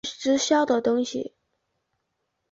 [0.03, 1.35] 直销的东西